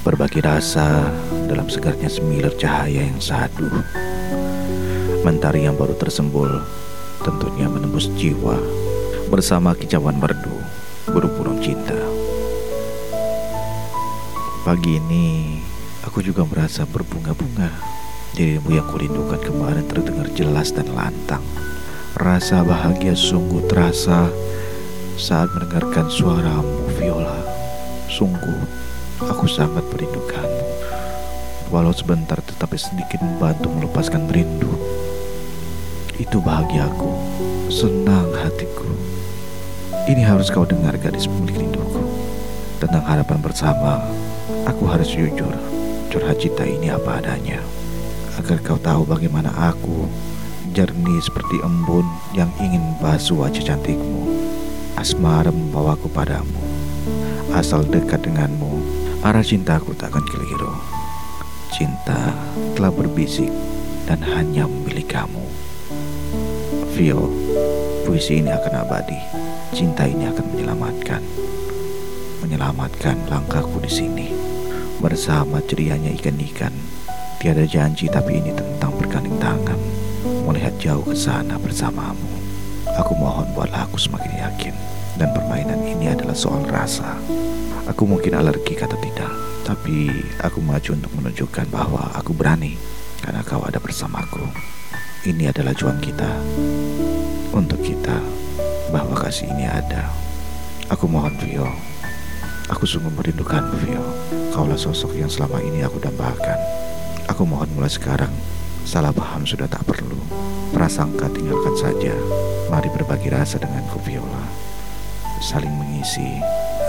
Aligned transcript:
Berbagi 0.00 0.40
rasa 0.40 1.12
dalam 1.46 1.68
segarnya 1.68 2.08
semilir 2.08 2.56
cahaya 2.56 3.04
yang 3.04 3.20
saduh 3.20 3.84
Mentari 5.22 5.68
yang 5.68 5.76
baru 5.76 5.92
tersembul 5.94 6.48
tentunya 7.20 7.68
menembus 7.68 8.08
jiwa 8.16 8.56
Bersama 9.28 9.76
kicauan 9.76 10.16
merdu 10.16 10.80
burung-burung 11.10 11.58
cinta. 11.58 11.96
Pagi 14.62 15.00
ini 15.02 15.58
aku 16.06 16.22
juga 16.22 16.46
merasa 16.46 16.86
berbunga-bunga. 16.86 17.72
Dirimu 18.30 18.70
yang 18.70 18.86
kurindukan 18.86 19.42
kemarin 19.42 19.84
terdengar 19.90 20.30
jelas 20.36 20.70
dan 20.70 20.86
lantang. 20.94 21.42
Rasa 22.14 22.62
bahagia 22.62 23.18
sungguh 23.18 23.66
terasa 23.66 24.30
saat 25.18 25.50
mendengarkan 25.50 26.06
suaramu. 26.06 26.62
Viola 26.62 26.89
Sungguh 28.20 28.60
aku 29.24 29.48
sangat 29.48 29.80
merindukanmu. 29.88 30.64
Walau 31.72 31.88
sebentar 31.88 32.36
tetapi 32.36 32.76
sedikit 32.76 33.16
membantu 33.24 33.72
melepaskan 33.72 34.28
rindu. 34.28 34.76
Itu 36.20 36.44
bahagiaku, 36.44 37.08
senang 37.72 38.28
hatiku. 38.36 38.92
Ini 40.04 40.20
harus 40.20 40.52
kau 40.52 40.68
dengar 40.68 41.00
gadis 41.00 41.24
pemilik 41.24 41.64
rinduku. 41.64 42.04
Tentang 42.76 43.08
harapan 43.08 43.40
bersama, 43.40 44.04
aku 44.68 44.84
harus 44.84 45.08
jujur 45.08 45.56
Curhat 46.12 46.44
cinta 46.44 46.68
ini 46.68 46.92
apa 46.92 47.24
adanya. 47.24 47.64
Agar 48.36 48.60
kau 48.60 48.76
tahu 48.76 49.08
bagaimana 49.08 49.48
aku 49.48 50.04
Jernih 50.76 51.24
seperti 51.24 51.56
embun 51.64 52.04
yang 52.36 52.52
ingin 52.60 52.84
basuh 53.00 53.40
wajah 53.40 53.64
cantikmu. 53.64 54.28
Asmara 55.00 55.48
membawaku 55.48 56.12
padamu 56.12 56.69
Asal 57.50 57.86
dekat 57.86 58.22
denganmu 58.24 58.80
Arah 59.20 59.44
cintaku 59.44 59.92
tak 59.92 60.16
akan 60.16 60.24
keliru. 60.24 60.72
Cinta 61.74 62.32
telah 62.72 62.88
berbisik 62.88 63.52
Dan 64.08 64.24
hanya 64.24 64.64
memilih 64.64 65.04
kamu. 65.04 65.44
Vio 66.96 67.28
Puisi 68.08 68.40
ini 68.40 68.50
akan 68.50 68.74
abadi. 68.80 69.20
Cinta 69.76 70.08
ini 70.08 70.26
akan 70.26 70.44
menyelamatkan. 70.56 71.22
Menyelamatkan 72.42 73.28
langkahku 73.28 73.78
di 73.84 73.90
sini. 73.92 74.28
Bersama 74.98 75.60
cerianya 75.62 76.10
ikan-ikan 76.16 76.72
Tiada 77.40 77.64
janji 77.64 78.08
tapi 78.08 78.40
ini 78.40 78.52
tentang 78.52 78.96
bergandeng 79.00 79.36
tangan. 79.40 79.80
Melihat 80.44 80.76
jauh 80.76 81.04
ke 81.06 81.16
sana 81.16 81.56
bersamamu 81.56 82.28
Aku 83.00 83.16
mohon 83.16 83.48
buatlah 83.56 83.88
aku 83.88 83.96
semakin 83.96 84.32
yakin 84.44 84.99
Dan 85.18 85.34
permainan 85.34 85.82
ini 85.82 86.12
adalah 86.12 86.36
soal 86.36 86.62
rasa. 86.68 87.18
Aku 87.90 88.06
mungkin 88.06 88.38
alergi 88.38 88.78
kata 88.78 88.94
tidak 89.02 89.32
Tapi 89.66 90.14
aku 90.38 90.62
maju 90.62 90.90
untuk 90.94 91.10
menunjukkan 91.18 91.66
bahwa 91.74 92.14
aku 92.14 92.30
berani 92.30 92.78
Karena 93.18 93.42
kau 93.42 93.66
ada 93.66 93.82
bersamaku. 93.82 94.46
Ini 95.26 95.50
adalah 95.50 95.74
juang 95.74 95.98
kita 95.98 96.30
Untuk 97.50 97.82
kita 97.82 98.22
Bahwa 98.94 99.18
kasih 99.18 99.50
ini 99.50 99.66
ada. 99.66 100.10
Aku 100.90 101.06
mohon 101.06 101.34
Vio. 101.38 101.70
Aku 102.66 102.82
sungguh 102.82 103.14
merindukanmu 103.14 103.78
Vio. 103.86 104.02
Kaulah 104.50 104.74
sosok 104.74 105.14
yang 105.14 105.30
selama 105.30 105.62
ini 105.62 105.86
aku 105.86 106.02
dambakan. 106.02 106.58
Aku 107.30 107.46
mohon 107.46 107.70
mulai 107.78 107.86
sekarang. 107.86 108.34
Salah 108.82 109.14
paham 109.14 109.46
sudah 109.46 109.70
tak 109.70 109.86
perlu. 109.86 110.18
Prasangka 110.74 111.30
tinggalkan 111.30 111.78
saja. 111.78 112.10
Mari 112.74 112.90
berbagi 112.90 113.30
rasa 113.30 113.62
denganku 113.62 114.02
Viola 114.02 114.59
Saling 115.40 115.72
mengisi 115.72 116.36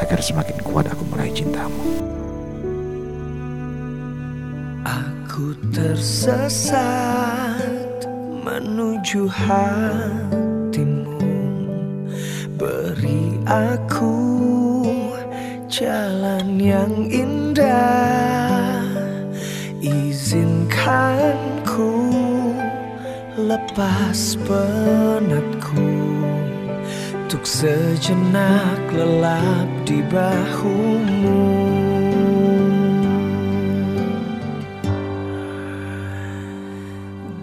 Agar 0.00 0.24
semakin 0.24 0.56
kuat 0.64 0.88
aku 0.88 1.04
meraih 1.10 1.34
cintamu. 1.36 2.00
Aku 4.86 5.52
tersesat 5.74 6.80
menuju 8.40 9.28
hatimu. 9.28 11.18
Beri 12.56 13.36
aku 13.44 14.16
jalan 15.66 16.56
yang 16.62 17.10
indah. 17.10 18.86
Izinkan 19.82 21.38
ku 21.66 22.14
lepas 23.34 24.38
penatku 24.46 26.08
Untuk 27.28 27.44
sejenak 27.44 28.88
lelap 28.88 29.68
di 29.84 30.00
bahumu. 30.00 31.44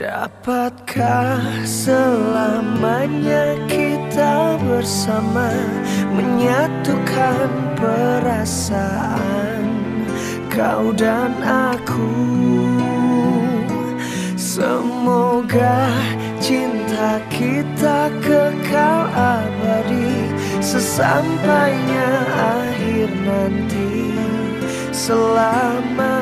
Dapatkah 0.00 1.60
selamanya 1.68 3.52
kita 3.68 4.56
bersama 4.64 5.52
Menyatukan 6.08 7.76
perasaan 7.76 9.60
kau 10.48 10.88
dan 10.96 11.36
aku? 11.44 12.16
Semoga 14.40 15.92
cinta 16.40 17.20
kita 17.32 18.08
kekal 18.20 19.08
abadi 19.12 20.26
Sesampainya 20.66 22.10
akhir 22.34 23.08
nanti. 23.22 24.12
Selamanya 24.90 26.15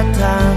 yang 0.00 0.12
datang 0.16 0.49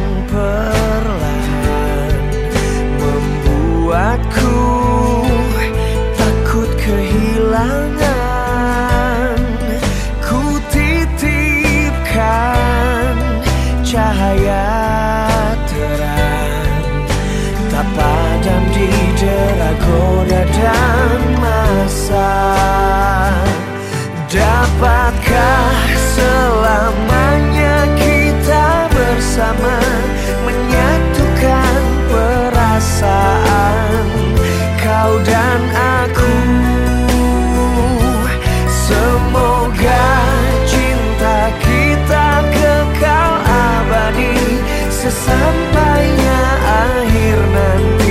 sampainya 45.73 46.41
akhir 46.61 47.37
nanti. 47.49 48.02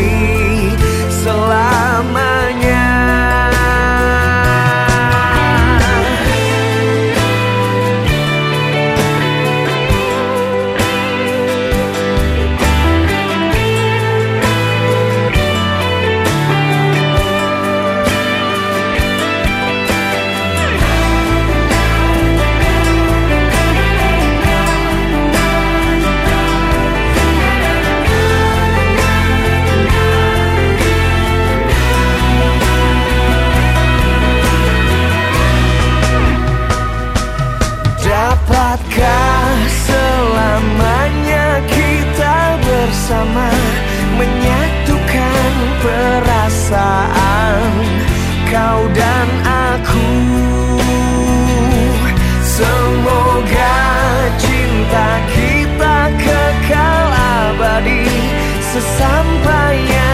sesampainya 58.73 60.09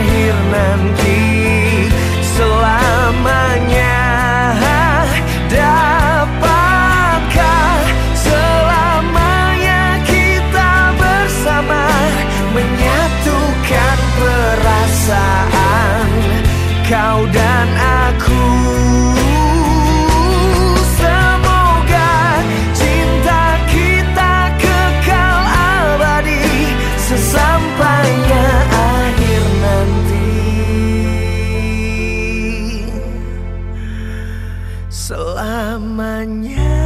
akhir 0.00 0.34
nanti. 0.48 1.39
Selamanya 35.90 36.79